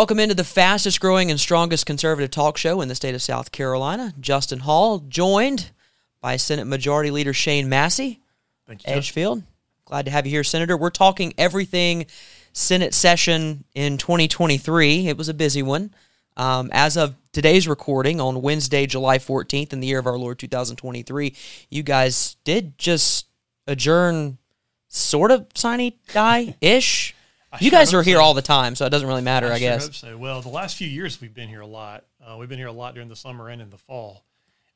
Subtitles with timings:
[0.00, 3.52] welcome into the fastest growing and strongest conservative talk show in the state of South
[3.52, 4.14] Carolina.
[4.18, 5.72] Justin Hall, joined
[6.22, 8.18] by Senate Majority Leader Shane Massey,
[8.66, 8.94] Thank you.
[8.94, 9.42] Edgefield.
[9.84, 10.74] Glad to have you here, Senator.
[10.74, 12.06] We're talking everything
[12.54, 15.06] Senate session in 2023.
[15.06, 15.92] It was a busy one.
[16.34, 20.38] Um, as of today's recording on Wednesday, July 14th, in the year of our Lord
[20.38, 21.36] 2023,
[21.68, 23.26] you guys did just
[23.66, 24.38] adjourn
[24.88, 27.14] sort of sine die ish.
[27.58, 28.22] You sure guys are here so.
[28.22, 29.84] all the time, so it doesn't really matter, I, sure guess.
[29.84, 30.16] hope so.
[30.16, 32.04] Well, the last few years we've been here a lot.
[32.24, 34.24] Uh, we've been here a lot during the summer and in the fall.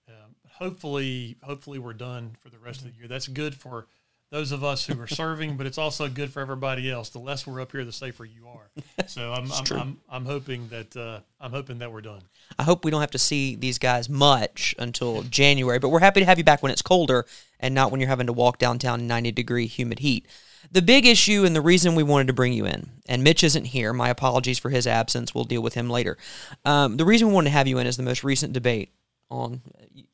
[0.08, 3.06] Um, hopefully, hopefully we're done for the rest of the year.
[3.06, 3.86] That's good for
[4.30, 7.10] those of us who are serving, but it's also good for everybody else.
[7.10, 9.06] The less we're up here, the safer you are.
[9.06, 12.22] So I'm I'm, I'm, I'm hoping that uh, I'm hoping that we're done.
[12.58, 16.20] I hope we don't have to see these guys much until January, but we're happy
[16.20, 17.24] to have you back when it's colder
[17.60, 20.26] and not when you're having to walk downtown in 90 degree humid heat.
[20.74, 23.66] The big issue and the reason we wanted to bring you in, and Mitch isn't
[23.66, 25.32] here, my apologies for his absence.
[25.32, 26.18] We'll deal with him later.
[26.64, 28.90] Um, the reason we wanted to have you in is the most recent debate
[29.30, 29.62] on.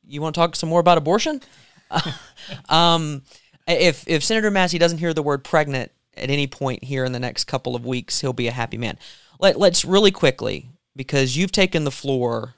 [0.05, 1.41] You want to talk some more about abortion?
[2.69, 3.23] um,
[3.67, 7.19] if if Senator Massey doesn't hear the word pregnant at any point here in the
[7.19, 8.99] next couple of weeks, he'll be a happy man.
[9.39, 12.53] Let, let's really quickly because you've taken the floor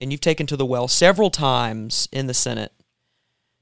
[0.00, 2.72] and you've taken to the well several times in the Senate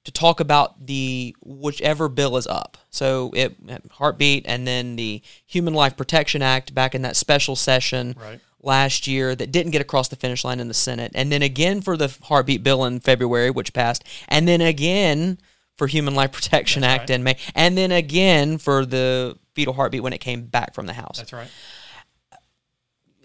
[0.09, 2.79] to talk about the whichever bill is up.
[2.89, 3.55] So it
[3.93, 8.41] heartbeat and then the Human Life Protection Act back in that special session Right.
[8.63, 11.83] last year that didn't get across the finish line in the Senate, and then again
[11.83, 15.39] for the heartbeat bill in February, which passed, and then again
[15.77, 17.17] for Human Life Protection That's Act right.
[17.17, 20.95] in May, and then again for the fetal heartbeat when it came back from the
[20.95, 21.19] House.
[21.19, 21.51] That's right.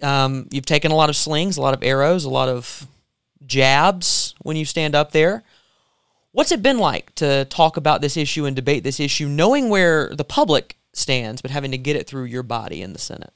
[0.02, 2.86] Um, you've taken a lot of slings, a lot of arrows, a lot of
[3.46, 5.44] jabs when you stand up there.
[6.34, 10.10] What's it been like to talk about this issue and debate this issue, knowing where
[10.14, 13.34] the public stands, but having to get it through your body in the Senate?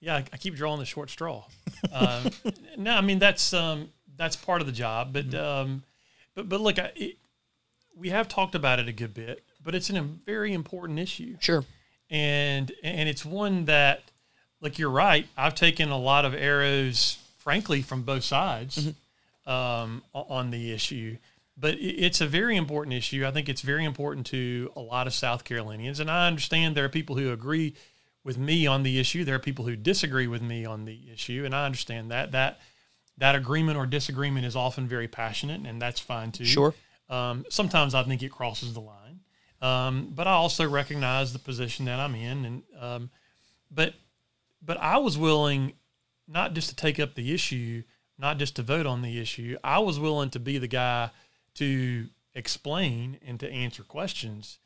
[0.00, 1.44] Yeah, I, keep drawing the short straw.
[1.92, 2.30] Um,
[2.78, 5.82] no, I mean that's um, that's part of the job, but um,
[6.34, 7.16] but but look, I, it,
[7.96, 11.36] we have talked about it a good bit, but it's an, a very important issue,
[11.40, 11.64] Sure.
[12.08, 14.02] and and it's one that,
[14.60, 18.92] like you're right, I've taken a lot of arrows, frankly, from both sides
[19.46, 21.16] um, o- on the issue.
[21.60, 23.26] But it's a very important issue.
[23.26, 26.84] I think it's very important to a lot of South Carolinians, and I understand there
[26.84, 27.74] are people who agree
[28.22, 29.24] with me on the issue.
[29.24, 32.60] There are people who disagree with me on the issue, and I understand that that
[33.16, 36.44] that agreement or disagreement is often very passionate, and that's fine too.
[36.44, 36.74] Sure.
[37.10, 39.20] Um, sometimes I think it crosses the line,
[39.60, 43.10] um, but I also recognize the position that I'm in, and um,
[43.70, 43.94] but
[44.62, 45.72] but I was willing
[46.28, 47.82] not just to take up the issue,
[48.16, 49.56] not just to vote on the issue.
[49.64, 51.10] I was willing to be the guy
[51.58, 54.58] to explain and to answer questions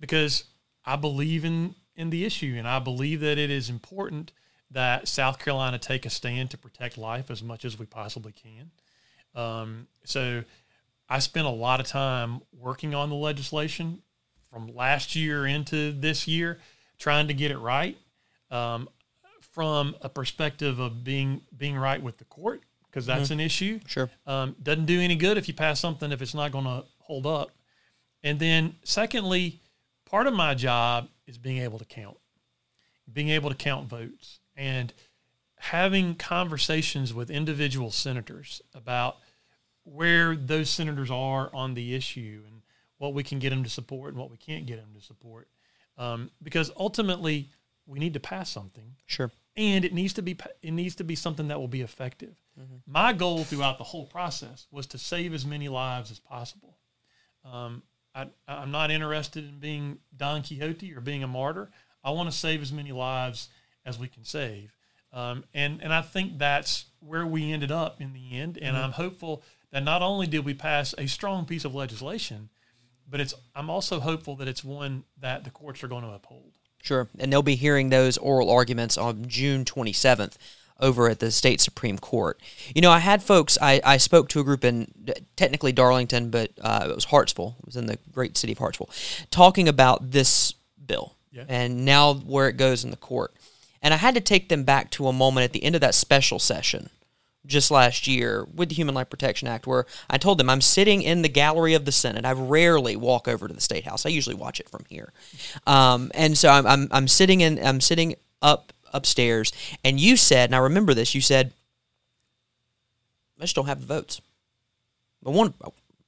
[0.00, 0.44] because
[0.84, 4.32] I believe in in the issue and I believe that it is important
[4.70, 8.70] that South Carolina take a stand to protect life as much as we possibly can.
[9.34, 10.42] Um, so
[11.08, 14.02] I spent a lot of time working on the legislation
[14.50, 16.58] from last year into this year,
[16.98, 17.96] trying to get it right.
[18.50, 18.88] Um,
[19.40, 22.62] from a perspective of being being right with the court,
[22.96, 23.78] because that's an issue.
[23.86, 24.08] Sure.
[24.26, 27.26] Um, doesn't do any good if you pass something if it's not going to hold
[27.26, 27.50] up.
[28.22, 29.60] And then, secondly,
[30.06, 32.16] part of my job is being able to count,
[33.12, 34.94] being able to count votes, and
[35.58, 39.18] having conversations with individual senators about
[39.84, 42.62] where those senators are on the issue and
[42.96, 45.48] what we can get them to support and what we can't get them to support.
[45.98, 47.50] Um, because ultimately,
[47.84, 49.30] we need to pass something Sure.
[49.54, 52.36] and it needs to be it needs to be something that will be effective.
[52.86, 56.78] My goal throughout the whole process was to save as many lives as possible.
[57.44, 57.82] Um,
[58.14, 61.70] I, I'm not interested in being Don Quixote or being a martyr.
[62.02, 63.48] I want to save as many lives
[63.84, 64.74] as we can save,
[65.12, 68.58] um, and and I think that's where we ended up in the end.
[68.60, 72.48] And I'm hopeful that not only did we pass a strong piece of legislation,
[73.08, 76.52] but it's I'm also hopeful that it's one that the courts are going to uphold.
[76.82, 77.08] Sure.
[77.18, 80.36] And they'll be hearing those oral arguments on June 27th
[80.80, 82.40] over at the state Supreme Court.
[82.74, 84.92] You know, I had folks, I, I spoke to a group in
[85.36, 88.90] technically Darlington, but uh, it was Hartsville, it was in the great city of Hartsville,
[89.30, 90.52] talking about this
[90.86, 91.44] bill Yeah.
[91.48, 93.34] and now where it goes in the court.
[93.82, 95.94] And I had to take them back to a moment at the end of that
[95.94, 96.90] special session
[97.46, 101.02] just last year with the Human Life Protection Act, where I told them I'm sitting
[101.02, 102.24] in the gallery of the Senate.
[102.24, 104.04] I rarely walk over to the State House.
[104.04, 105.12] I usually watch it from here,
[105.64, 109.52] um, and so I'm, I'm I'm sitting in I'm sitting up upstairs.
[109.84, 111.14] And you said, and I remember this.
[111.14, 111.52] You said,
[113.38, 114.20] "I just don't have the votes.
[115.26, 115.54] I want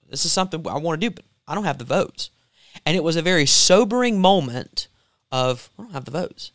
[0.09, 2.31] this is something I want to do, but I don't have the votes."
[2.87, 4.89] And it was a very sobering moment
[5.33, 6.53] of I don't have the votes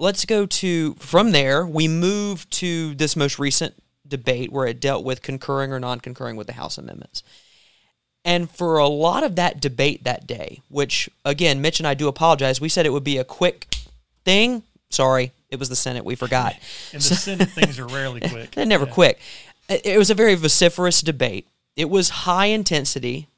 [0.00, 1.64] let's go to from there.
[1.64, 3.74] We move to this most recent
[4.08, 7.22] debate where it dealt with concurring or non-concurring with the House amendments.
[8.24, 12.08] And for a lot of that debate that day, which again, Mitch and I do
[12.08, 13.76] apologize, we said it would be a quick
[14.24, 14.62] thing.
[14.90, 16.04] Sorry, it was the Senate.
[16.04, 16.54] We forgot.
[16.92, 18.52] In the Senate, things are rarely quick.
[18.52, 18.92] They're never Yeah.
[18.92, 19.20] quick.
[19.68, 21.46] It it was a very vociferous debate.
[21.76, 23.28] It was high intensity,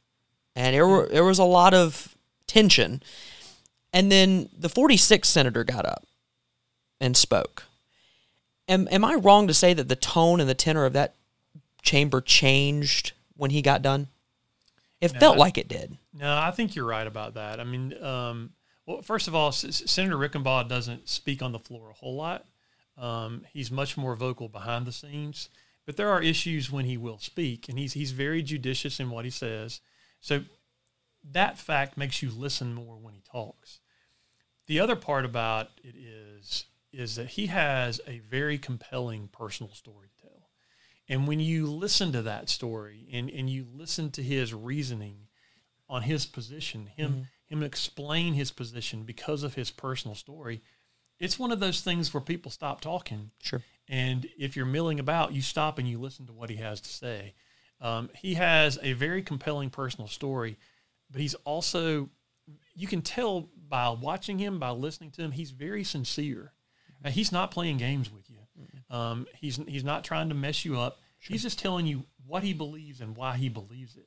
[0.56, 2.16] and there were there was a lot of
[2.46, 3.02] tension.
[3.94, 6.06] And then the 46th senator got up
[7.00, 7.64] and spoke.
[8.68, 11.14] Am am I wrong to say that the tone and the tenor of that
[11.82, 14.06] chamber changed when he got done?
[15.00, 15.98] It No, felt I- like it did.
[16.14, 17.58] No, I think you're right about that.
[17.60, 18.52] I mean, um,
[18.92, 22.44] well, first of all, S- Senator Reichenbach doesn't speak on the floor a whole lot.
[22.98, 25.48] Um, he's much more vocal behind the scenes,
[25.86, 29.24] but there are issues when he will speak, and he's he's very judicious in what
[29.24, 29.80] he says.
[30.20, 30.42] So
[31.30, 33.80] that fact makes you listen more when he talks.
[34.66, 40.08] The other part about it is is that he has a very compelling personal story
[40.08, 40.50] to tell.
[41.08, 45.28] And when you listen to that story and, and you listen to his reasoning
[45.88, 50.62] on his position, him him explain his position because of his personal story,
[51.18, 53.30] it's one of those things where people stop talking.
[53.42, 53.62] Sure.
[53.88, 56.88] And if you're milling about, you stop and you listen to what he has to
[56.88, 57.34] say.
[57.80, 60.56] Um, he has a very compelling personal story,
[61.10, 62.08] but he's also,
[62.74, 66.52] you can tell by watching him, by listening to him, he's very sincere.
[67.04, 68.36] Uh, he's not playing games with you.
[68.90, 71.00] Um, he's he's not trying to mess you up.
[71.18, 74.06] He's just telling you what he believes and why he believes it.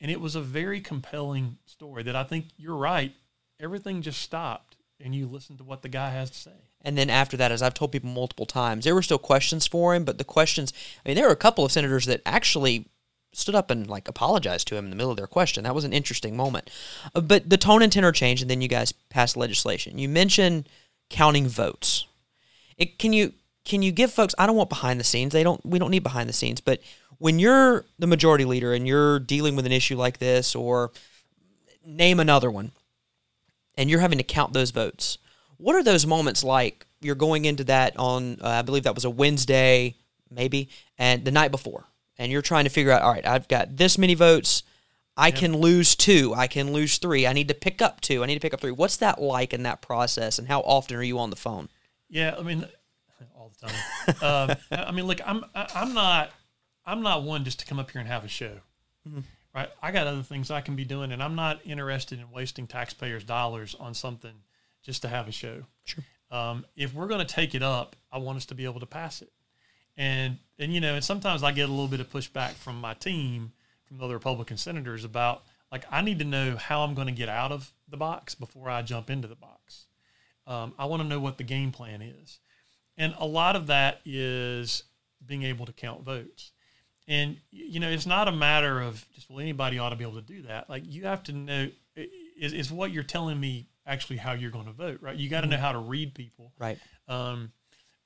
[0.00, 3.12] And it was a very compelling story that I think you're right.
[3.60, 6.50] Everything just stopped and you listened to what the guy has to say.
[6.82, 9.94] And then after that, as I've told people multiple times, there were still questions for
[9.94, 10.72] him, but the questions,
[11.04, 12.86] I mean, there were a couple of senators that actually
[13.32, 15.64] stood up and like apologized to him in the middle of their question.
[15.64, 16.70] That was an interesting moment.
[17.14, 19.98] Uh, But the tone and tenor changed, and then you guys passed legislation.
[19.98, 20.68] You mentioned
[21.10, 22.06] counting votes.
[22.78, 23.32] It, can you
[23.64, 24.34] can you give folks?
[24.38, 25.32] I don't want behind the scenes.
[25.32, 25.64] They don't.
[25.66, 26.60] We don't need behind the scenes.
[26.60, 26.80] But
[27.18, 30.92] when you're the majority leader and you're dealing with an issue like this, or
[31.84, 32.72] name another one,
[33.76, 35.18] and you're having to count those votes.
[35.56, 36.86] What are those moments like?
[37.00, 39.94] You're going into that on, uh, I believe that was a Wednesday,
[40.30, 40.68] maybe,
[40.98, 41.84] and the night before,
[42.18, 44.62] and you're trying to figure out, all right, I've got this many votes.
[45.18, 46.34] I can lose two.
[46.36, 47.26] I can lose three.
[47.26, 48.22] I need to pick up two.
[48.22, 48.70] I need to pick up three.
[48.70, 51.70] What's that like in that process, and how often are you on the phone?
[52.10, 52.66] Yeah, I mean,
[53.34, 54.50] all the time.
[54.50, 56.32] um, I mean, look, I'm I'm not
[56.86, 58.60] I'm not one just to come up here and have a show,
[59.54, 59.68] right?
[59.82, 63.24] I got other things I can be doing, and I'm not interested in wasting taxpayers'
[63.24, 64.34] dollars on something
[64.82, 65.64] just to have a show.
[65.84, 66.04] Sure.
[66.30, 68.86] Um, if we're going to take it up, I want us to be able to
[68.86, 69.32] pass it,
[69.96, 72.94] and and you know, and sometimes I get a little bit of pushback from my
[72.94, 73.52] team,
[73.84, 75.42] from the other Republican senators about
[75.72, 78.70] like I need to know how I'm going to get out of the box before
[78.70, 79.86] I jump into the box.
[80.46, 82.38] Um, I want to know what the game plan is.
[82.96, 84.84] And a lot of that is
[85.24, 86.52] being able to count votes.
[87.08, 90.20] And, you know, it's not a matter of just, well, anybody ought to be able
[90.20, 90.68] to do that.
[90.68, 91.68] Like, you have to know
[92.38, 95.16] is, is what you're telling me actually how you're going to vote, right?
[95.16, 95.64] You got to know mm-hmm.
[95.64, 96.52] how to read people.
[96.58, 96.78] Right.
[97.08, 97.52] Um,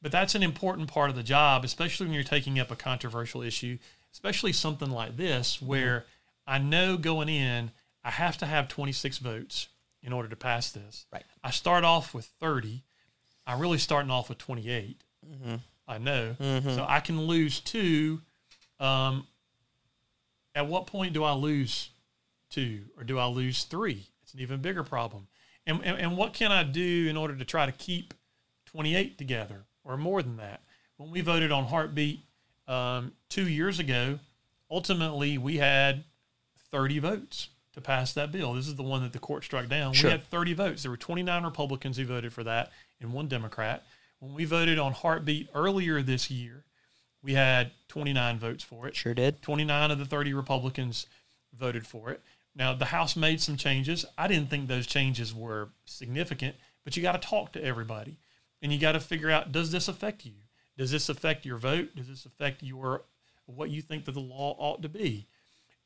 [0.02, 3.42] but that's an important part of the job, especially when you're taking up a controversial
[3.42, 3.78] issue,
[4.12, 5.66] especially something like this, mm-hmm.
[5.66, 6.04] where
[6.46, 7.70] I know going in,
[8.04, 9.68] I have to have 26 votes
[10.02, 11.06] in order to pass this.
[11.12, 11.24] Right.
[11.42, 12.82] I start off with 30.
[13.46, 15.02] I'm really starting off with 28.
[15.26, 15.56] Mm-hmm.
[15.88, 16.36] I know.
[16.38, 18.20] So I can lose two.
[18.80, 19.26] Um,
[20.54, 21.90] at what point do I lose
[22.48, 24.06] two or do I lose three?
[24.22, 25.28] It's an even bigger problem.
[25.66, 28.14] And, and, and what can I do in order to try to keep
[28.66, 30.62] 28 together or more than that?
[30.96, 32.20] When we voted on Heartbeat
[32.66, 34.18] um, two years ago,
[34.70, 36.04] ultimately we had
[36.70, 38.54] 30 votes to pass that bill.
[38.54, 39.92] This is the one that the court struck down.
[39.92, 40.08] Sure.
[40.08, 40.82] We had 30 votes.
[40.82, 42.70] There were 29 Republicans who voted for that
[43.00, 43.84] and one Democrat.
[44.18, 46.64] When we voted on Heartbeat earlier this year,
[47.22, 48.96] we had 29 votes for it.
[48.96, 49.42] Sure did.
[49.42, 51.06] 29 of the 30 Republicans
[51.56, 52.22] voted for it.
[52.54, 54.04] Now, the House made some changes.
[54.18, 58.16] I didn't think those changes were significant, but you got to talk to everybody
[58.62, 60.32] and you got to figure out does this affect you?
[60.76, 61.94] Does this affect your vote?
[61.94, 63.02] Does this affect your
[63.46, 65.26] what you think that the law ought to be?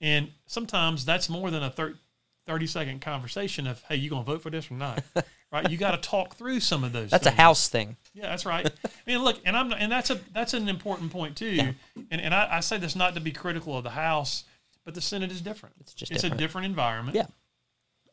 [0.00, 1.98] And sometimes that's more than a thir-
[2.46, 5.02] 30 second conversation of, hey, you going to vote for this or not?
[5.54, 5.70] right?
[5.70, 7.10] You got to talk through some of those.
[7.10, 7.96] That's a house thing.
[8.12, 8.66] Yeah, that's right.
[8.84, 11.74] I mean, look, and I'm and that's a that's an important point too.
[12.10, 14.44] And and I, I say this not to be critical of the House,
[14.84, 15.76] but the Senate is different.
[15.80, 16.40] It's just it's different.
[16.40, 17.16] a different environment.
[17.16, 17.26] Yeah.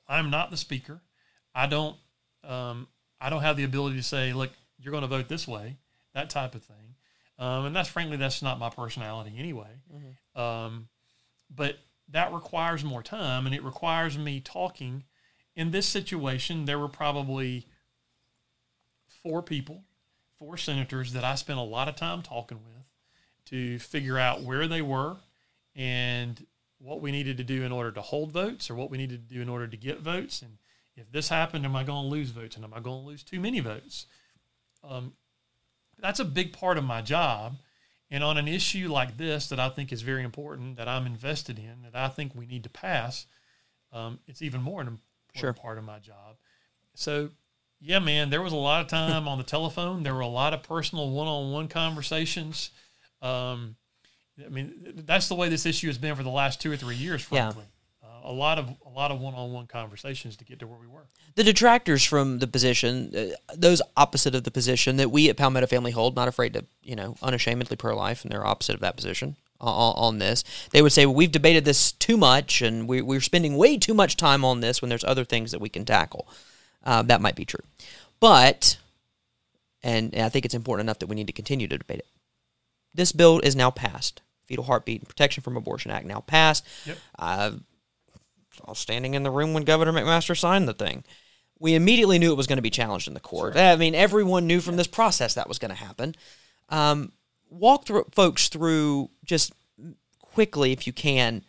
[0.08, 1.02] I'm not the speaker.
[1.56, 1.96] I don't
[2.44, 2.88] um,
[3.20, 5.78] I don't have the ability to say, look, you're going to vote this way,
[6.14, 6.96] that type of thing.
[7.40, 9.70] Um, and that's frankly that's not my personality anyway.
[10.36, 10.88] Um,
[11.54, 11.78] but
[12.10, 15.04] that requires more time, and it requires me talking.
[15.56, 17.68] In this situation, there were probably
[19.24, 19.84] four people
[20.42, 22.84] four senators that I spent a lot of time talking with
[23.46, 25.18] to figure out where they were
[25.76, 26.44] and
[26.80, 29.36] what we needed to do in order to hold votes or what we needed to
[29.36, 30.42] do in order to get votes.
[30.42, 30.58] And
[30.96, 32.56] if this happened, am I going to lose votes?
[32.56, 34.08] And am I going to lose too many votes?
[34.84, 35.14] Um,
[36.00, 37.58] that's a big part of my job.
[38.10, 41.60] And on an issue like this that I think is very important, that I'm invested
[41.60, 43.28] in, that I think we need to pass,
[43.94, 44.82] um, it's even more
[45.40, 45.54] Sure.
[45.54, 46.38] part of my job.
[46.96, 47.30] So,
[47.80, 50.04] yeah, man, there was a lot of time on the telephone.
[50.04, 52.70] There were a lot of personal one-on-one conversations.
[53.22, 53.76] Um,
[54.44, 56.96] I mean, that's the way this issue has been for the last two or three
[56.96, 57.26] years.
[57.32, 57.52] Yeah.
[57.52, 57.66] Frankly,
[58.04, 61.08] uh, a lot of a lot of one-on-one conversations to get to where we were.
[61.36, 65.68] the detractors from the position, uh, those opposite of the position that we at Palmetto
[65.68, 68.96] Family hold, not afraid to, you know, unashamedly pro life, and they're opposite of that
[68.96, 70.44] position on, on this.
[70.72, 73.94] They would say, well, we've debated this too much, and we, we're spending way too
[73.94, 76.28] much time on this when there's other things that we can tackle.
[76.84, 77.64] Uh, that might be true.
[78.20, 78.78] But,
[79.84, 82.08] and, and I think it's important enough that we need to continue to debate it.
[82.94, 84.22] This bill is now passed.
[84.46, 86.68] Fetal Heartbeat and Protection from Abortion Act now passed.
[86.86, 86.98] Yep.
[87.18, 87.52] Uh,
[88.66, 91.04] I was standing in the room when Governor McMaster signed the thing.
[91.58, 93.56] We immediately knew it was going to be challenged in the court.
[93.56, 96.16] I mean, everyone knew from this process that was going to happen.
[96.70, 97.12] Um,
[97.52, 99.54] walk through, folks through just
[100.20, 101.44] quickly, if you can,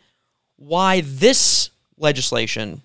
[0.57, 2.81] why this legislation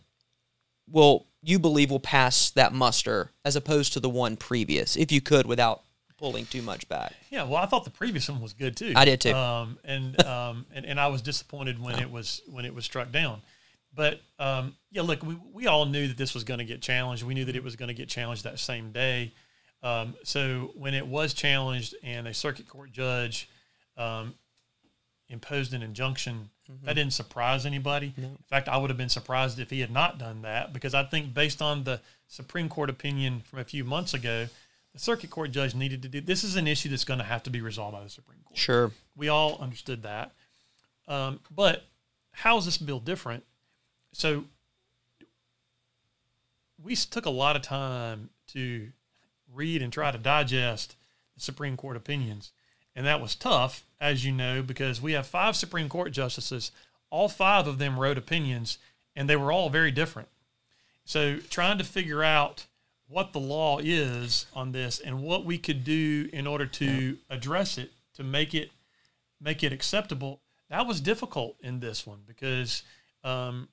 [0.91, 5.21] will you believe will pass that muster as opposed to the one previous, if you
[5.21, 5.83] could, without
[6.19, 7.13] pulling too much back.
[7.31, 8.93] Yeah, well, I thought the previous one was good too.
[8.97, 9.33] I did too.
[9.33, 13.13] Um, and, um, and and I was disappointed when it was when it was struck
[13.13, 13.41] down.
[13.95, 17.23] But um, yeah, look, we we all knew that this was going to get challenged.
[17.23, 19.33] We knew that it was going to get challenged that same day.
[19.83, 23.49] Um, so when it was challenged and a circuit court judge
[23.97, 24.35] um,
[25.29, 26.51] imposed an injunction,
[26.83, 28.13] that didn't surprise anybody.
[28.17, 31.03] In fact, I would have been surprised if he had not done that because I
[31.05, 34.49] think based on the Supreme Court opinion from a few months ago,
[34.93, 37.43] the circuit court judge needed to do this is an issue that's going to have
[37.45, 38.59] to be resolved by the Supreme Court.
[38.59, 38.91] Sure.
[39.17, 40.33] We all understood that.
[41.07, 41.85] Um, but
[42.33, 43.45] how is this bill different?
[44.13, 44.45] So
[46.83, 48.89] we took a lot of time to
[49.53, 50.97] read and try to digest
[51.35, 52.53] the Supreme Court opinions.
[52.95, 56.73] And that was tough, as you know, because we have five Supreme Court justices.
[57.11, 58.79] All five of them wrote opinions,
[59.15, 60.29] and they were all very different.
[61.05, 62.67] So trying to figure out
[63.09, 67.79] what the law is on this and what we could do in order to address
[67.79, 68.71] it to make it
[69.41, 72.83] make it acceptable that was difficult in this one because
[73.25, 73.69] um,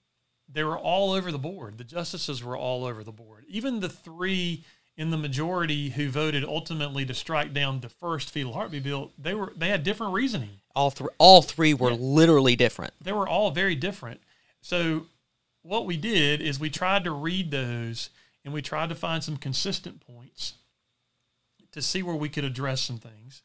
[0.47, 3.89] they were all over the board the justices were all over the board even the
[3.89, 4.63] three
[4.97, 9.33] in the majority who voted ultimately to strike down the first fetal heartbeat bill they
[9.33, 12.93] were they had different reasoning All three, all three were literally different.
[13.01, 14.21] they were all very different.
[14.61, 15.07] So
[15.63, 18.09] what we did is we tried to read those
[18.43, 20.53] and we tried to find some consistent points
[21.71, 23.41] to see where we could address some things.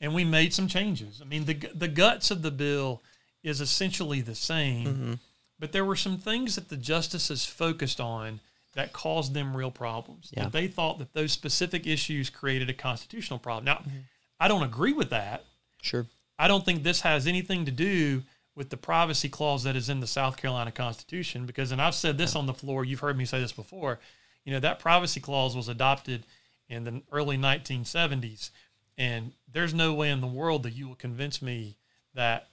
[0.00, 1.20] And we made some changes.
[1.22, 3.02] I mean, the the guts of the bill
[3.44, 5.12] is essentially the same, mm-hmm.
[5.58, 8.40] but there were some things that the justices focused on
[8.74, 10.30] that caused them real problems.
[10.34, 10.44] Yeah.
[10.44, 13.64] That they thought that those specific issues created a constitutional problem.
[13.64, 13.98] Now, mm-hmm.
[14.40, 15.44] I don't agree with that.
[15.80, 16.06] Sure.
[16.38, 18.22] I don't think this has anything to do
[18.54, 22.18] with the privacy clause that is in the South Carolina Constitution because, and I've said
[22.18, 23.98] this on the floor, you've heard me say this before,
[24.44, 26.24] you know, that privacy clause was adopted
[26.68, 28.50] in the early 1970s.
[28.98, 31.76] And there's no way in the world that you will convince me
[32.14, 32.48] that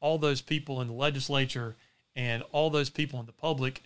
[0.00, 1.76] all those people in the legislature
[2.16, 3.82] and all those people in the public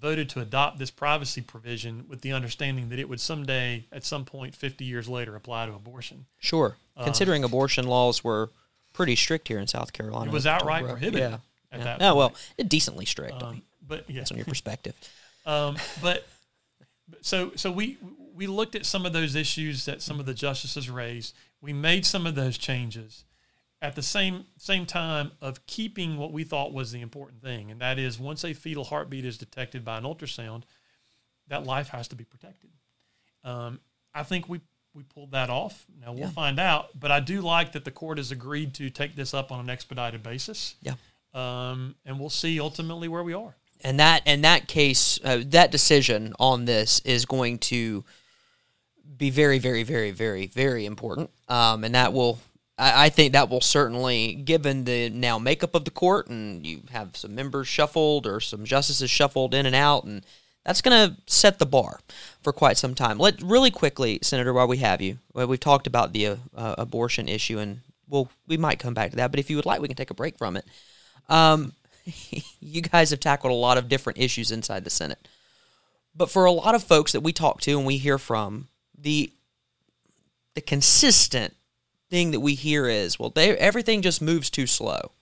[0.00, 4.24] voted to adopt this privacy provision with the understanding that it would someday, at some
[4.24, 6.26] point, 50 years later, apply to abortion.
[6.38, 6.76] Sure.
[7.02, 8.50] Considering abortion laws were
[8.92, 10.30] pretty strict here in South Carolina.
[10.30, 11.38] It was outright prohibited Yeah.
[11.70, 11.84] at yeah.
[11.84, 12.34] that Oh, well,
[12.66, 13.34] decently strict.
[13.34, 14.94] I mean, Um, but yeah, that's on your perspective.
[15.46, 16.26] um, but
[17.08, 17.96] but so so we
[18.34, 21.34] we looked at some of those issues that some of the justices raised.
[21.60, 23.24] We made some of those changes
[23.80, 27.80] at the same same time of keeping what we thought was the important thing, and
[27.80, 30.62] that is once a fetal heartbeat is detected by an ultrasound,
[31.48, 32.70] that life has to be protected.
[33.44, 33.80] Um,
[34.14, 34.60] I think we
[34.94, 35.86] we pulled that off.
[36.00, 36.30] Now we'll Yeah.
[36.30, 39.52] find out, but I do like that the court has agreed to take this up
[39.52, 40.74] on an expedited basis.
[40.82, 40.94] Yeah.
[41.34, 43.54] Um, and we'll see ultimately where we are.
[43.84, 48.04] And that and that case, uh, that decision on this is going to
[49.16, 51.30] be very, very, very, very, very important.
[51.48, 52.40] Um, and that will,
[52.78, 56.82] I, I think, that will certainly, given the now makeup of the court, and you
[56.90, 60.24] have some members shuffled or some justices shuffled in and out, and
[60.64, 62.00] that's going to set the bar
[62.42, 63.18] for quite some time.
[63.18, 67.58] Let really quickly, Senator, while we have you, we've talked about the uh, abortion issue,
[67.58, 69.30] and we'll we might come back to that.
[69.30, 70.64] But if you would like, we can take a break from it.
[71.28, 71.72] Um,
[72.60, 75.26] you guys have tackled a lot of different issues inside the Senate.
[76.14, 79.32] But for a lot of folks that we talk to and we hear from, the
[80.54, 81.54] the consistent
[82.10, 85.12] thing that we hear is, well, they, everything just moves too slow.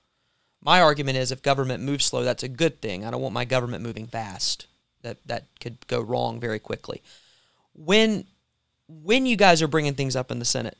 [0.62, 3.04] My argument is if government moves slow, that's a good thing.
[3.04, 4.66] I don't want my government moving fast.
[5.02, 7.02] That that could go wrong very quickly.
[7.74, 8.24] When
[8.88, 10.76] when you guys are bringing things up in the Senate,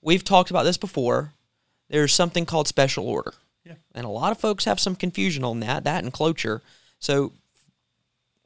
[0.00, 1.32] we've talked about this before.
[1.88, 3.34] There's something called special order.
[3.64, 3.74] Yeah.
[3.94, 6.62] And a lot of folks have some confusion on that, that and cloture.
[6.98, 7.32] So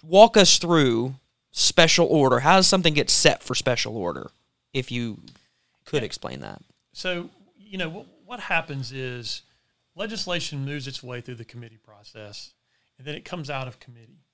[0.02, 1.14] walk us through
[1.52, 2.40] special order.
[2.40, 4.30] How does something get set for special order?
[4.74, 5.18] If you
[5.86, 6.60] could explain that.
[6.96, 9.42] So, you know, what, what happens is
[9.94, 12.54] legislation moves its way through the committee process
[12.96, 14.24] and then it comes out of committee.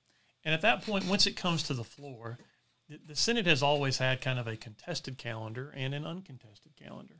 [0.45, 2.37] And at that point, once it comes to the floor,
[2.87, 7.15] the, the Senate has always had kind of a contested calendar and an uncontested calendar.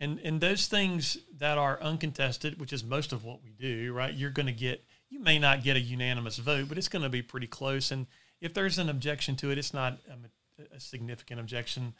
[0.00, 4.14] And, and those things that are uncontested, which is most of what we do, right?
[4.14, 7.10] You're going to get, you may not get a unanimous vote, but it's going to
[7.10, 7.90] be pretty close.
[7.90, 8.06] And
[8.40, 11.92] if there's an objection to it, it's not a, a significant objection.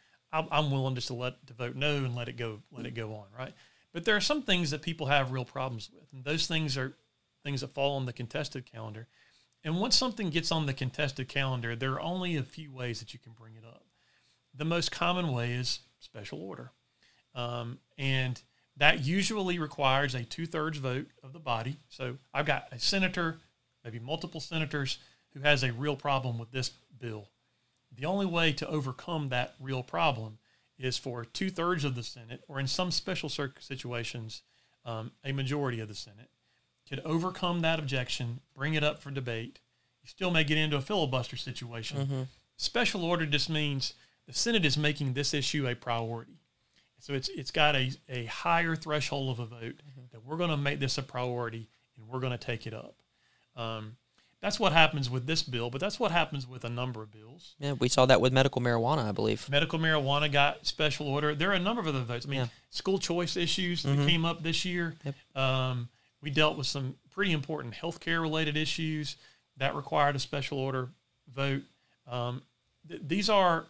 [0.50, 3.14] I'm, willing just to let to vote no and let it go, let it go
[3.14, 3.52] on, right?
[3.92, 6.94] But there are some things that people have real problems with, and those things are
[7.42, 9.06] things that fall on the contested calendar.
[9.64, 13.12] And once something gets on the contested calendar, there are only a few ways that
[13.12, 13.84] you can bring it up.
[14.54, 16.72] The most common way is special order.
[17.34, 18.40] Um, and
[18.76, 21.78] that usually requires a two thirds vote of the body.
[21.88, 23.38] So I've got a senator,
[23.84, 24.98] maybe multiple senators,
[25.34, 27.28] who has a real problem with this bill.
[27.94, 30.38] The only way to overcome that real problem
[30.78, 34.42] is for two thirds of the Senate, or in some special situations,
[34.84, 36.30] um, a majority of the Senate,
[36.88, 39.58] could overcome that objection, bring it up for debate.
[40.02, 41.98] You still may get into a filibuster situation.
[41.98, 42.22] Mm-hmm.
[42.56, 43.94] Special order just means
[44.26, 46.38] the Senate is making this issue a priority.
[46.98, 50.00] So it's it's got a, a higher threshold of a vote mm-hmm.
[50.12, 52.96] that we're going to make this a priority and we're going to take it up.
[53.56, 53.96] Um,
[54.42, 57.54] that's what happens with this bill, but that's what happens with a number of bills.
[57.58, 59.48] Yeah, we saw that with medical marijuana, I believe.
[59.50, 61.34] Medical marijuana got special order.
[61.34, 62.26] There are a number of other votes.
[62.26, 62.46] I mean, yeah.
[62.70, 63.96] school choice issues mm-hmm.
[63.96, 64.94] that came up this year.
[65.04, 65.14] Yep.
[65.42, 65.88] Um,
[66.22, 69.16] we dealt with some pretty important healthcare related issues
[69.56, 70.90] that required a special order
[71.34, 71.62] vote.
[72.06, 72.42] Um,
[72.88, 73.66] th- these are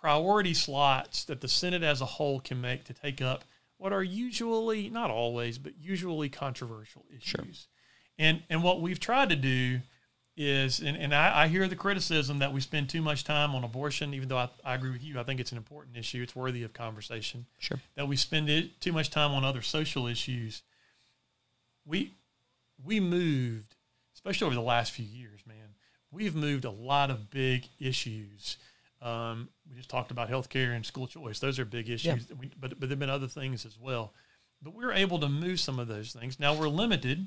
[0.00, 3.44] priority slots that the Senate as a whole can make to take up
[3.78, 7.26] what are usually, not always, but usually controversial issues.
[7.26, 7.44] Sure.
[8.18, 9.80] And, and what we've tried to do
[10.40, 13.62] is, and, and I, I, hear the criticism that we spend too much time on
[13.62, 15.20] abortion, even though I, I, agree with you.
[15.20, 16.22] I think it's an important issue.
[16.22, 17.44] It's worthy of conversation.
[17.58, 17.78] Sure.
[17.94, 20.62] That we spend it, too much time on other social issues.
[21.84, 22.14] We,
[22.82, 23.76] we moved,
[24.14, 25.74] especially over the last few years, man,
[26.10, 28.56] we've moved a lot of big issues.
[29.02, 31.38] Um, we just talked about healthcare and school choice.
[31.38, 32.36] Those are big issues, yeah.
[32.40, 34.14] we, but, but there have been other things as well.
[34.62, 36.40] But we're able to move some of those things.
[36.40, 37.26] Now we're limited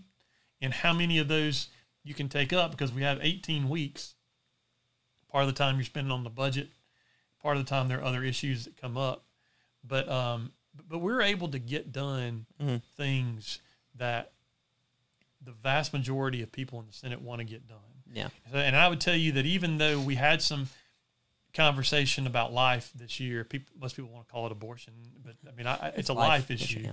[0.62, 1.68] in how many of those–
[2.04, 4.16] you can take up because we have 18 weeks.
[5.32, 6.70] Part of the time you're spending on the budget.
[7.42, 9.26] Part of the time there are other issues that come up,
[9.84, 10.54] but um,
[10.88, 12.78] but we're able to get done mm-hmm.
[12.96, 13.60] things
[13.96, 14.32] that
[15.44, 17.78] the vast majority of people in the Senate want to get done.
[18.14, 18.30] Yeah.
[18.52, 20.70] So, and I would tell you that even though we had some
[21.54, 25.56] conversation about life this year, people most people want to call it abortion, but I
[25.56, 26.88] mean, I, it's a life, life issue.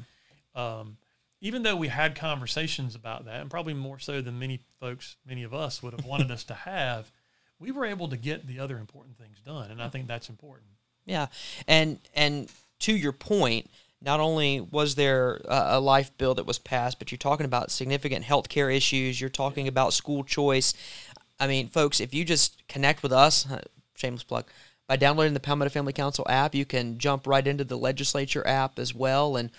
[0.54, 0.96] Um,
[1.40, 5.42] even though we had conversations about that, and probably more so than many folks, many
[5.42, 7.11] of us would have wanted us to have,
[7.59, 10.68] we were able to get the other important things done, and I think that's important.
[11.07, 11.26] Yeah,
[11.66, 12.50] and and
[12.81, 13.70] to your point,
[14.03, 18.24] not only was there a, life bill that was passed, but you're talking about significant
[18.24, 19.20] health care issues.
[19.20, 20.72] You're talking about school choice.
[21.38, 23.46] I mean, folks, if you just connect with us,
[23.94, 24.46] shameless plug,
[24.87, 28.79] by downloading the Palmetto Family Council app, you can jump right into the legislature app
[28.79, 29.50] as well and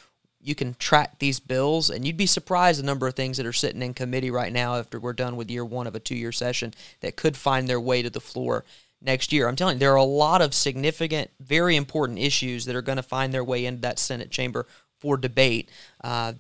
[0.44, 3.54] you can track these bills, and you'd be surprised the number of things that are
[3.54, 6.32] sitting in committee right now after we're done with year one of a two year
[6.32, 8.66] session that could find their way to the floor
[9.02, 9.48] next year.
[9.48, 12.98] I'm telling you, there are a lot of significant, very important issues that are going
[12.98, 14.68] to find their way into that Senate chamber
[15.00, 15.70] for debate.
[16.04, 16.34] Uh,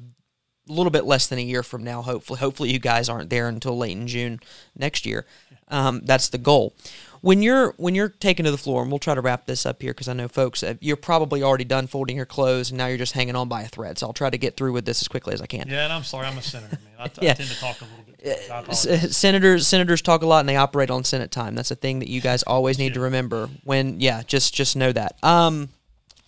[0.71, 2.39] a little bit less than a year from now, hopefully.
[2.39, 4.39] Hopefully, you guys aren't there until late in June
[4.75, 5.25] next year.
[5.67, 6.73] Um, that's the goal
[7.21, 9.81] when you're when you're taken to the floor, and we'll try to wrap this up
[9.81, 12.87] here because I know folks, uh, you're probably already done folding your clothes, and now
[12.87, 13.97] you're just hanging on by a thread.
[13.97, 15.67] So I'll try to get through with this as quickly as I can.
[15.67, 16.93] Yeah, and I'm sorry, I'm a senator, man.
[16.99, 17.31] I, t- yeah.
[17.31, 18.49] I tend to talk a little bit.
[18.49, 21.55] Uh, senators senators talk a lot, and they operate on Senate time.
[21.55, 22.93] That's a thing that you guys always need yeah.
[22.95, 23.49] to remember.
[23.63, 25.15] When yeah, just just know that.
[25.23, 25.69] Um,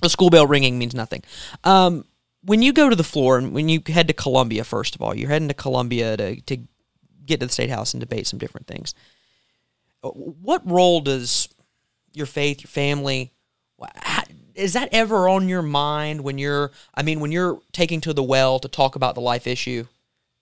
[0.01, 1.23] the school bell ringing means nothing.
[1.63, 2.05] Um,
[2.45, 5.15] when you go to the floor and when you head to Columbia, first of all,
[5.15, 6.57] you're heading to Columbia to to
[7.25, 8.93] get to the state house and debate some different things.
[10.03, 11.47] Uh, what role does
[12.13, 13.31] your faith, your family.
[14.55, 18.23] Is that ever on your mind when you're, I mean, when you're taking to the
[18.23, 19.87] well to talk about the life issue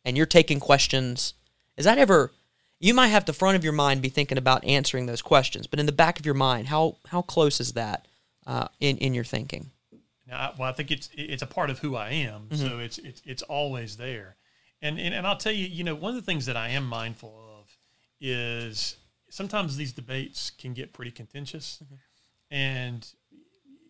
[0.03, 1.33] and you're taking questions?
[1.77, 2.31] Is that ever,
[2.79, 5.79] you might have the front of your mind be thinking about answering those questions, but
[5.79, 8.07] in the back of your mind, how, how close is that
[8.45, 9.71] uh, in, in your thinking?
[10.31, 12.79] Now, I, well, I think it's it's a part of who I am, so mm-hmm.
[12.79, 14.37] it's it's it's always there.
[14.81, 16.85] And, and and I'll tell you, you know, one of the things that I am
[16.87, 17.77] mindful of
[18.21, 18.95] is
[19.29, 21.95] sometimes these debates can get pretty contentious, mm-hmm.
[22.49, 23.07] and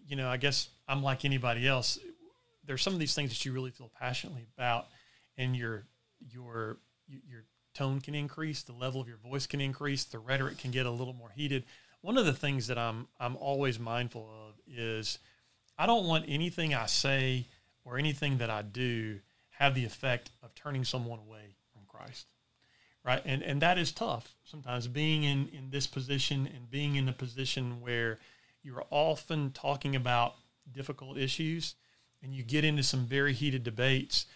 [0.07, 1.99] you know, I guess I'm like anybody else.
[2.65, 4.87] There's some of these things that you really feel passionately about,
[5.37, 5.85] and your
[6.27, 7.43] your your
[7.75, 10.91] tone can increase, the level of your voice can increase, the rhetoric can get a
[10.91, 11.65] little more heated.
[12.01, 15.19] One of the things that I'm I'm always mindful of is
[15.81, 17.47] I don't want anything I say
[17.83, 22.27] or anything that I do have the effect of turning someone away from Christ.
[23.03, 23.19] Right?
[23.25, 27.13] And and that is tough sometimes being in in this position and being in a
[27.13, 28.19] position where
[28.61, 30.35] you're often talking about
[30.71, 31.73] difficult issues
[32.21, 34.27] and you get into some very heated debates.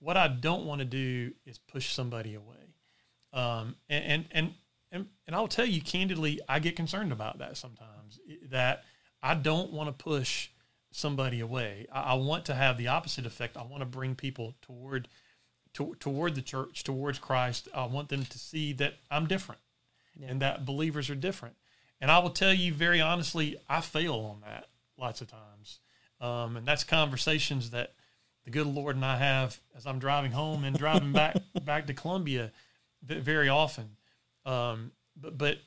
[0.00, 2.74] What I don't want to do is push somebody away.
[3.32, 4.54] Um, and, and, and,
[4.90, 8.18] and, and I'll tell you candidly, I get concerned about that sometimes
[8.50, 8.82] that
[9.22, 10.48] I don't want to push
[10.90, 11.86] somebody away.
[11.92, 13.56] I, I, want to have the opposite effect.
[13.56, 15.08] I want to bring people toward,
[15.74, 17.68] to, toward the church, towards Christ.
[17.74, 19.60] I want them to see that I'm different
[20.18, 20.28] yeah.
[20.28, 21.56] and that believers are different.
[22.00, 25.80] And I will tell you very honestly, I fail on that lots of times.
[26.20, 27.94] Um, and that's conversations that
[28.44, 31.94] the good Lord and I have as I'm driving home and driving back back to
[31.94, 32.50] Columbia
[33.02, 33.96] very often.
[34.44, 35.58] Um, but but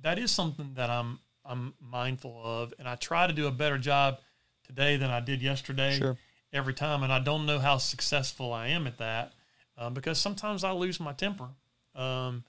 [0.00, 3.78] that is something that I'm I'm mindful of, and I try to do a better
[3.78, 4.18] job
[4.66, 5.98] today than I did yesterday.
[5.98, 6.16] Sure.
[6.52, 9.32] Every time, and I don't know how successful I am at that
[9.76, 11.48] um, because sometimes I lose my temper.
[11.96, 12.44] Um,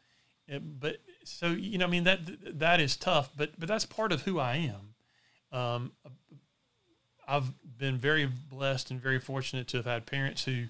[0.47, 2.19] it, but so you know, I mean that
[2.59, 5.59] that is tough, but but that's part of who I am.
[5.59, 5.91] Um,
[7.27, 10.65] I've been very blessed and very fortunate to have had parents who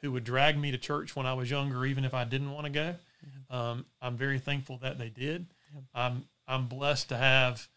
[0.00, 2.64] who would drag me to church when I was younger, even if I didn't want
[2.64, 2.96] to go.
[3.24, 3.54] Mm-hmm.
[3.54, 5.46] Um, I'm very thankful that they did.
[5.94, 7.68] I'm I'm blessed to have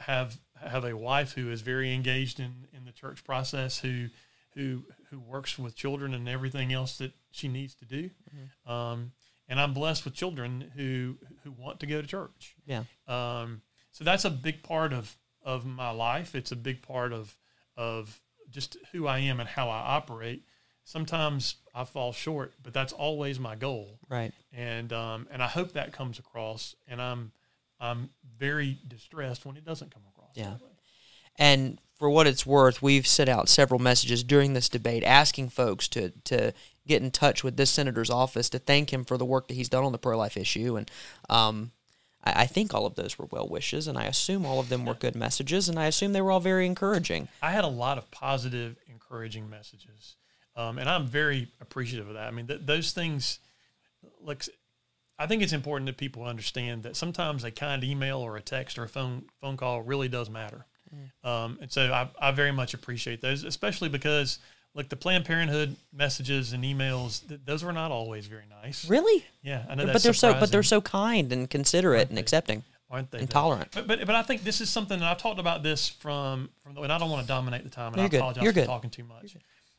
[0.00, 4.08] have have a wife who is very engaged in in the church process, who
[4.54, 8.10] who who works with children and everything else that she needs to do.
[8.34, 8.70] Mm-hmm.
[8.70, 9.12] Um,
[9.48, 12.54] and I'm blessed with children who who want to go to church.
[12.66, 12.84] Yeah.
[13.08, 16.34] Um, so that's a big part of of my life.
[16.34, 17.36] It's a big part of
[17.76, 20.44] of just who I am and how I operate.
[20.84, 23.98] Sometimes I fall short, but that's always my goal.
[24.08, 24.32] Right.
[24.52, 26.74] And um, and I hope that comes across.
[26.88, 27.32] And I'm
[27.80, 30.36] I'm very distressed when it doesn't come across.
[30.36, 30.54] Yeah.
[31.38, 35.88] And for what it's worth, we've sent out several messages during this debate asking folks
[35.88, 36.52] to to
[36.86, 39.68] get in touch with this senator's office to thank him for the work that he's
[39.68, 40.76] done on the pro life issue.
[40.76, 40.90] And
[41.28, 41.70] um,
[42.24, 44.84] I, I, think all of those were well wishes, and I assume all of them
[44.84, 47.28] were good messages, and I assume they were all very encouraging.
[47.42, 50.16] I had a lot of positive, encouraging messages,
[50.56, 52.26] um, and I'm very appreciative of that.
[52.26, 53.38] I mean, th- those things,
[54.20, 54.44] like,
[55.20, 58.78] I think it's important that people understand that sometimes a kind email or a text
[58.78, 60.64] or a phone phone call really does matter.
[60.92, 61.28] Mm.
[61.28, 64.38] Um, and so I, I very much appreciate those, especially because
[64.74, 68.88] Look, the Planned Parenthood messages and emails; th- those were not always very nice.
[68.88, 69.24] Really?
[69.42, 69.86] Yeah, I know.
[69.86, 70.36] But they're surprising.
[70.36, 72.22] so, but they're so kind and considerate Aren't and they?
[72.22, 73.18] accepting, aren't they?
[73.18, 73.32] and though?
[73.32, 73.70] tolerant.
[73.74, 76.74] But, but but I think this is something that I've talked about this from from
[76.74, 78.16] the, and I don't want to dominate the time, and You're I good.
[78.18, 78.66] apologize You're for good.
[78.66, 79.36] talking too much.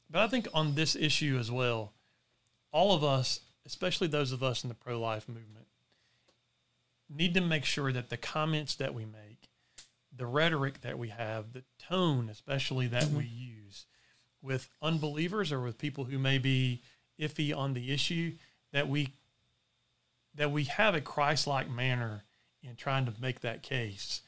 [0.10, 1.94] But I think on this issue as well,
[2.74, 3.40] all of us,
[3.72, 5.66] especially those of us in the pro life movement,
[7.10, 9.50] need to make sure that the comments that we make,
[10.14, 13.64] the rhetoric that we have, the tone, especially that we mm-hmm.
[13.66, 13.86] use
[14.42, 16.82] with unbelievers or with people who may be
[17.18, 18.34] iffy on the issue,
[18.74, 19.08] that we
[20.36, 22.24] that we have a Christ-like manner
[22.62, 24.22] in trying to make that case,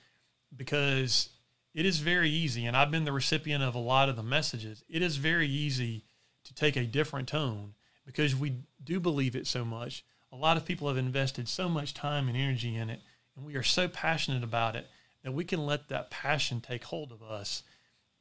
[0.56, 1.30] because
[1.74, 4.84] it is very easy, and I've been the recipient of a lot of the messages.
[4.90, 6.06] It is very easy
[6.46, 7.74] to take a different tone
[8.06, 10.04] because we do believe it so much.
[10.32, 13.02] A lot of people have invested so much time and energy in it,
[13.36, 14.88] and we are so passionate about it
[15.24, 17.64] that we can let that passion take hold of us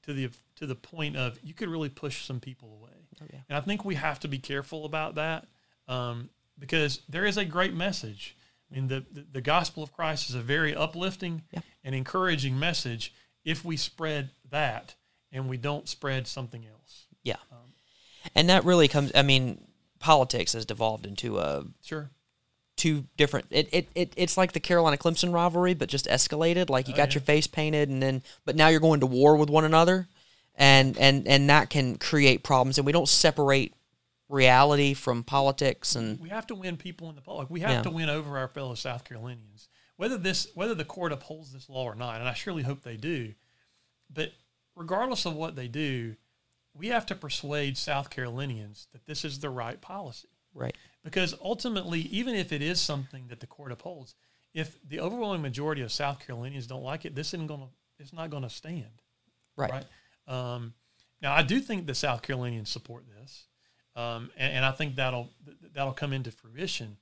[0.05, 3.09] to the to the point of you could really push some people away.
[3.21, 3.41] Oh, yeah.
[3.49, 5.47] And I think we have to be careful about that
[5.89, 8.37] um, because there is a great message.
[8.71, 11.61] I mean, the, the, the gospel of Christ is a very uplifting Yeah.
[11.85, 13.13] and encouraging message
[13.45, 14.95] if we spread that
[15.33, 17.07] and we don't spread something else.
[17.25, 17.37] Yeah.
[17.51, 17.73] Um,
[18.35, 19.11] And that really comes.
[19.15, 19.65] I mean,
[20.03, 22.11] politics has devolved into a Sure.
[22.77, 23.47] two different.
[23.51, 26.69] It, it, it it's like the Carolina Clemson rivalry, but just escalated.
[26.69, 27.15] Like you Oh, got yeah.
[27.15, 30.09] your face painted, and then but now you're going to war with one another,
[30.55, 32.77] and and and that can create problems.
[32.79, 33.73] And we don't separate
[34.29, 35.95] reality from politics.
[35.95, 37.49] And We have to win people in the public.
[37.51, 37.83] We have Yeah.
[37.83, 41.85] to win over our fellow South Carolinians, whether this whether the court upholds this law
[41.85, 42.19] or not.
[42.21, 43.35] And I surely hope they do.
[44.11, 44.33] But
[44.75, 46.17] regardless of what they do,
[46.75, 50.29] we have to persuade South Carolinians that this is the right policy.
[50.55, 54.15] right, Because ultimately, even if it is something that the court upholds,
[54.55, 58.13] if the overwhelming majority of South Carolinians don't like it, this isn't going to it's
[58.13, 59.03] not going to stand
[59.57, 59.85] right, right?
[60.27, 60.75] Um,
[61.21, 63.47] Now, I do think the South Carolinians support this,
[63.95, 65.31] um, and, and I think that'll
[65.73, 66.97] that'll come into fruition.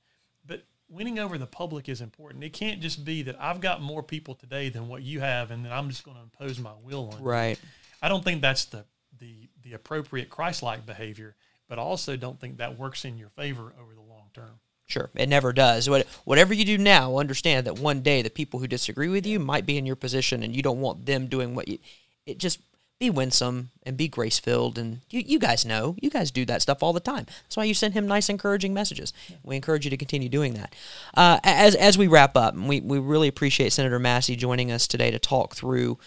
[0.45, 2.43] But winning over the public is important.
[2.43, 5.65] It can't just be that I've got more people today than what you have, and
[5.65, 7.19] then I'm just going to impose my will on.
[7.19, 7.25] you.
[7.25, 7.59] Right.
[8.01, 8.85] I don't think that's the
[9.21, 11.35] the the appropriate Christ-like behavior,
[11.69, 14.59] but I also don't think that works in your favor over the long term.
[14.87, 15.89] Sure, it never does.
[15.89, 19.39] What, whatever you do now, understand that one day the people who disagree with you
[19.39, 21.77] might be in your position, and you don't want them doing what you.
[22.25, 22.59] It just
[22.99, 26.61] be winsome and be grace filled, and you, you guys know, you guys do that
[26.61, 27.25] stuff all the time.
[27.25, 29.13] That's why you send him nice, encouraging messages.
[29.43, 30.75] We encourage you to continue doing that.
[31.15, 35.09] Uh, as as we wrap up, we we really appreciate Senator Massey joining us today
[35.09, 35.99] to talk through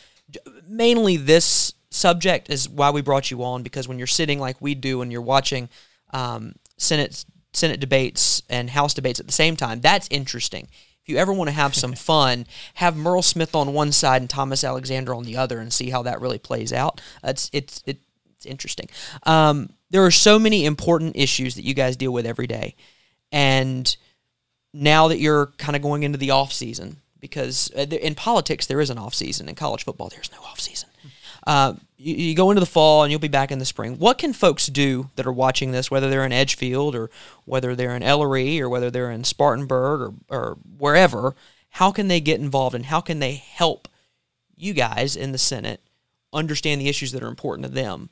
[0.67, 1.64] mainly this
[1.95, 5.13] subject is why we brought you on because when you're sitting like we do and
[5.13, 5.69] you're watching
[6.13, 10.69] um, Senate Senate debates and House debates at the same time, that's interesting.
[11.03, 14.29] If you ever want to have some fun, have Murrell Smith on one side and
[14.29, 17.01] Thomas Alexander on the other, and see how that really plays out.
[17.23, 18.89] It's it's it's interesting.
[19.23, 22.75] Um, there are so many important issues that you guys deal with every day,
[23.31, 23.97] and
[24.73, 28.81] now that you're kind of going into the off season, because uh, in politics there
[28.81, 29.49] is an off season.
[29.49, 30.89] In college football, there's no off season.
[31.47, 33.99] Uh, you, you go into the fall and you'll be back in the spring.
[33.99, 37.11] What can folks do that are watching this, whether they're in Edgefield or
[37.45, 41.35] whether they're in Elloree or whether they're in Spartanburg or, or wherever?
[41.71, 43.89] How can they get involved and how can they help
[44.57, 45.81] you guys in the Senate
[46.33, 48.11] understand the issues that are important to them?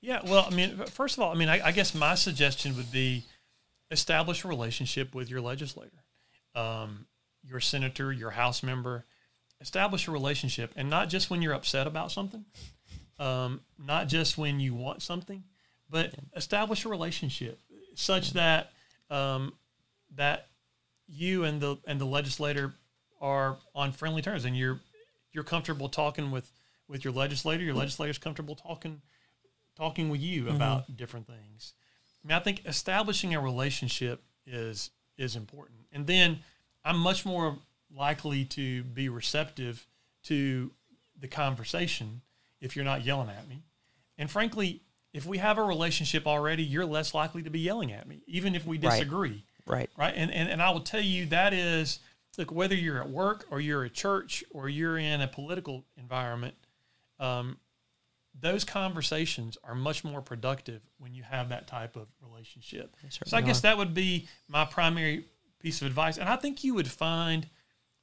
[0.00, 2.90] Yeah, well, I mean, first of all, I mean, I, I guess my suggestion would
[2.90, 3.24] be
[3.90, 6.02] establish a relationship with your legislator,
[6.54, 7.06] um,
[7.46, 9.04] your senator, your House member.
[9.62, 12.44] Establish a relationship, and not just when you're upset about something,
[13.18, 15.44] um, not just when you want something,
[15.88, 17.60] but establish a relationship
[17.94, 18.72] such that
[19.08, 19.52] um,
[20.16, 20.48] that
[21.06, 22.74] you and the and the legislator
[23.20, 24.80] are on friendly terms, and you're
[25.32, 26.50] you're comfortable talking with
[26.88, 27.62] with your legislator.
[27.62, 29.00] Your legislator's comfortable talking
[29.76, 31.74] talking with you about different things.
[32.24, 36.40] I mean, I think establishing a relationship is is important, and then
[36.84, 37.58] I'm much more
[37.96, 39.86] likely to be receptive
[40.24, 40.70] to
[41.20, 42.22] the conversation
[42.60, 43.62] if you're not yelling at me.
[44.18, 48.08] And frankly, if we have a relationship already, you're less likely to be yelling at
[48.08, 49.90] me, even if we disagree Right.
[49.96, 50.14] right?
[50.16, 52.00] And, and and I will tell you that is
[52.36, 56.54] look whether you're at work or you're at church or you're in a political environment,
[57.20, 57.58] um,
[58.40, 62.96] those conversations are much more productive when you have that type of relationship.
[63.26, 63.62] So I guess are.
[63.62, 65.26] that would be my primary
[65.60, 67.46] piece of advice, and I think you would find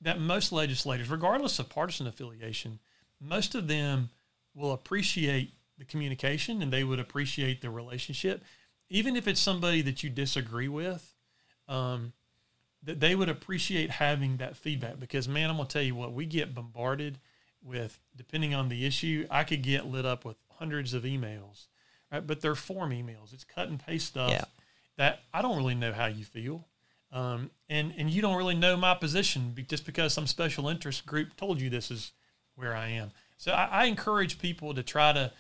[0.02, 2.80] that most legislators, regardless of partisan affiliation,
[3.20, 4.10] most of them
[4.56, 8.44] will appreciate the communication and they would appreciate the relationship,
[8.90, 11.16] even if it's somebody that you disagree with
[11.68, 12.14] um,
[12.84, 16.26] that they would appreciate having that feedback because man, I'm gonna tell you what we
[16.26, 17.20] get bombarded
[17.62, 18.00] with.
[18.16, 21.68] Depending on the issue, I could get lit up with hundreds of emails,
[22.12, 22.26] right?
[22.26, 23.34] But they're form emails.
[23.34, 24.46] It's cut and paste stuff Yeah.
[24.98, 26.66] that I don't really know how you feel,
[27.12, 31.36] um, and and you don't really know my position just because some special interest group
[31.36, 32.12] told you this is
[32.56, 33.12] where I am.
[33.38, 35.32] So I, I encourage people to try to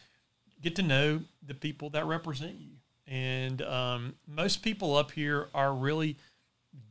[0.62, 2.72] get to know the people that represent you.
[3.08, 6.18] And um, most people up here are really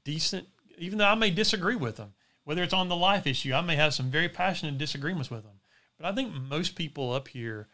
[0.05, 2.15] decent, even though I may disagree with them.
[2.45, 5.61] Whether it's on the life issue, I may have some very passionate disagreements with them.
[5.99, 7.69] But I think most people up here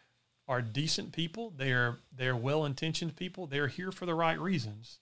[0.47, 1.53] are decent people.
[1.55, 3.47] They are they are well intentioned people.
[3.47, 4.99] They're here for the right reasons.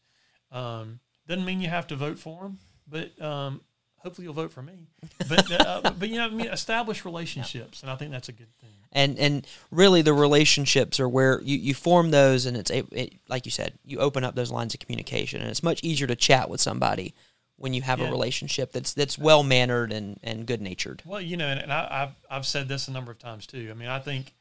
[0.51, 3.62] Um, doesn't mean you have to vote for them, but um,
[3.97, 4.88] hopefully you'll vote for me.
[5.29, 8.53] But uh, but you know, I mean, establish relationships, and I think that's a good
[8.59, 8.69] thing.
[8.91, 13.13] and and really the relationships are where you, you form those and it's a it,
[13.29, 16.15] like you said you open up those lines of communication and it's much easier to
[16.15, 17.13] chat with somebody
[17.55, 21.38] when you have a relationship that's that's well mannered and and good natured Well, you
[21.38, 23.69] know, and, and I, I've I've said this a number of times too.
[23.71, 24.33] I mean, I think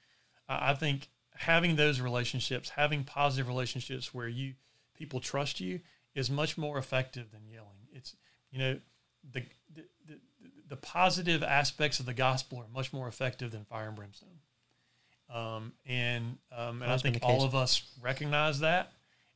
[0.48, 4.54] I think having those relationships, having positive relationships where you
[4.94, 5.80] people trust you,
[6.14, 7.88] is much more effective than yelling.
[7.92, 8.16] It's
[8.50, 8.80] you know
[9.32, 9.42] the
[9.74, 10.18] the, the,
[10.68, 14.28] the positive aspects of the gospel are much more effective than fire and brimstone.
[15.32, 18.92] Um, and um, and I think all of us recognize that,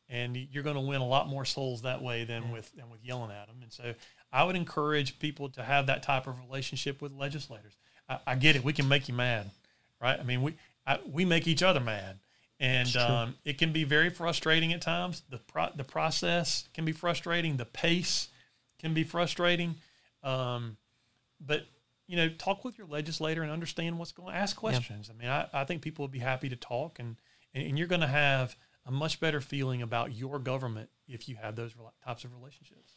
[0.09, 3.03] and you're going to win a lot more souls that way than with than with
[3.05, 3.57] yelling at them.
[3.63, 3.95] And so
[4.33, 7.77] I would encourage people to have that type of relationship with legislators.
[8.09, 9.51] I, I get it; we can make you mad,
[10.01, 10.21] right?
[10.21, 10.55] I mean, we
[10.87, 12.19] I, we make each other mad,
[12.59, 15.23] and um, it can be very frustrating at times.
[15.29, 17.57] The pro- the process can be frustrating.
[17.57, 18.29] The pace
[18.79, 19.77] can be frustrating.
[20.23, 20.77] Um,
[21.41, 21.67] but
[22.07, 24.35] you know, talk with your legislator and understand what's going.
[24.35, 25.11] Ask questions.
[25.11, 27.17] I mean, I, I think people would be happy to talk, and
[27.55, 31.37] and, and you're going to have a much better feeling about your government if you
[31.37, 32.95] have those types of relationships.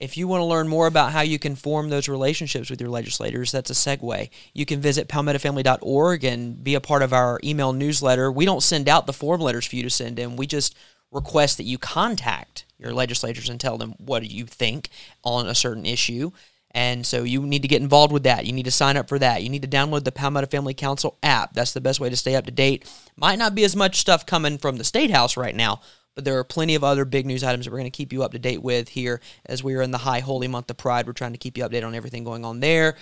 [0.00, 2.90] If you want to learn more about how you can form those relationships with your
[2.90, 4.30] legislators, that's a segue.
[4.54, 8.30] You can visit palmettofamily.org and be a part of our email newsletter.
[8.30, 10.36] We don't send out the form letters for you to send in.
[10.36, 10.76] We just
[11.10, 14.90] request that you contact your legislators and tell them what you think
[15.24, 16.30] on a certain issue.
[16.72, 18.46] And so you need to get involved with that.
[18.46, 19.42] You need to sign up for that.
[19.42, 21.54] You need to download the Palmetto Family Council app.
[21.54, 22.86] That's the best way to stay up to date.
[23.16, 25.80] Might not be as much stuff coming from the State House right now,
[26.18, 28.24] but there are plenty of other big news items that we're going to keep you
[28.24, 31.06] up to date with here as we are in the high holy month of Pride.
[31.06, 32.96] We're trying to keep you updated on everything going on there.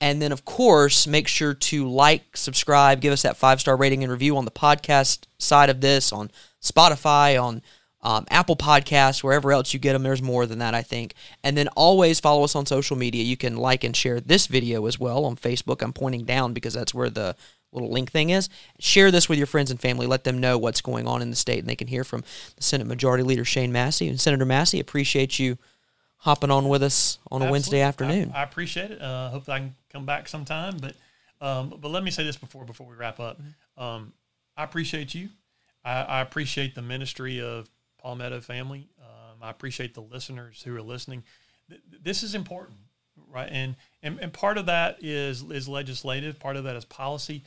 [0.00, 4.02] And then, of course, make sure to like, subscribe, give us that five star rating
[4.02, 6.30] and review on the podcast side of this, on
[6.62, 7.60] Spotify, on
[8.00, 10.02] um, Apple Podcasts, wherever else you get them.
[10.02, 11.12] There's more than that, I think.
[11.44, 13.22] And then always follow us on social media.
[13.22, 15.82] You can like and share this video as well on Facebook.
[15.82, 17.36] I'm pointing down because that's where the
[17.72, 18.48] little link thing is.
[18.78, 20.06] Share this with your friends and family.
[20.06, 22.22] Let them know what's going on in the state, and they can hear from
[22.56, 24.80] the Senate Majority Leader Shane Massey and Senator Massey.
[24.80, 25.58] Appreciate you
[26.18, 27.52] hopping on with us on a Absolutely.
[27.52, 28.32] Wednesday afternoon.
[28.34, 29.02] I, I appreciate it.
[29.02, 30.76] Uh, hope I can come back sometime.
[30.78, 30.94] But
[31.40, 33.40] um, but let me say this before before we wrap up.
[33.76, 34.12] Um,
[34.56, 35.28] I appreciate you.
[35.84, 38.88] I, I appreciate the ministry of Palmetto family.
[39.00, 41.24] Um, I appreciate the listeners who are listening.
[41.68, 42.78] Th- this is important,
[43.28, 43.48] right?
[43.50, 46.38] And, and and part of that is is legislative.
[46.38, 47.42] Part of that is policy.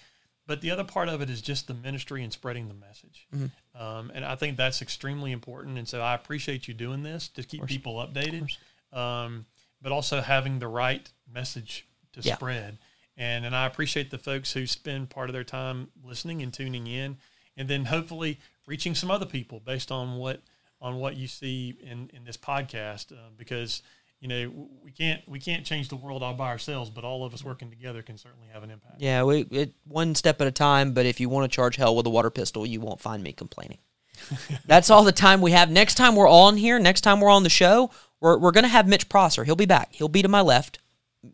[0.47, 3.27] But the other part of it is just the ministry and spreading the message.
[3.73, 5.77] Um, and I think that's extremely important.
[5.77, 8.55] And so I appreciate you doing this to keep people updated,
[8.93, 9.45] um,
[9.81, 12.36] but also having the right message to Yeah.
[12.36, 12.77] spread.
[13.17, 16.86] And, and I appreciate the folks who spend part of their time listening and tuning
[16.88, 17.17] in,
[17.58, 20.41] and then hopefully reaching some other people based on what
[20.81, 23.12] on what you see in, in this podcast.
[23.13, 23.81] Uh, because
[24.25, 27.35] you know we can't we can't change the world all by ourselves, but all of
[27.35, 28.95] us working together can certainly have an impact.
[28.97, 30.93] Yeah, we it one step at a time.
[30.93, 33.33] But if you want to charge hell with a water pistol, you won't find me
[33.33, 33.77] complaining.
[34.65, 35.69] That's all the time we have.
[35.69, 38.88] Next time we're on here, next time we're on the show, we're we're gonna have
[38.88, 39.43] Mitch Prosser.
[39.43, 39.89] He'll be back.
[39.91, 40.79] He'll be to my left,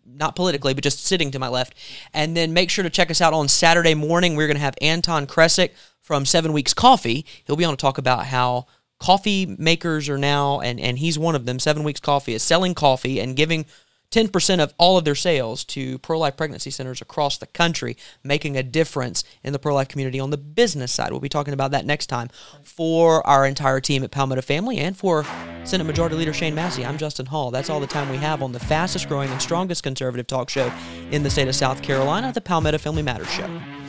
[0.06, 1.74] not politically, but just sitting to my left.
[2.14, 4.36] And then make sure to check us out on Saturday morning.
[4.36, 5.70] We're gonna have Anton Kresick
[6.02, 7.26] from Seven Weeks Coffee.
[7.46, 8.66] He'll be on to talk about how
[9.02, 11.60] coffee makers are now, and and he's one of them.
[11.60, 13.66] Seven Weeks Coffee is selling coffee and giving
[14.12, 18.58] 10% of all of their sales to pro life pregnancy centers across the country, making
[18.58, 21.12] a difference in the pro life community on the business side.
[21.12, 22.30] We'll be talking about that next time
[22.62, 25.26] for our entire team at Palmetto Family and for
[25.64, 26.86] Senate Majority Leader Shane Massey.
[26.86, 27.52] I'm Justin Hall.
[27.52, 30.72] That's all the time we have on the fastest growing and strongest conservative talk show
[31.10, 33.81] in the state of South Carolina, the Palmetto Family Matters Show.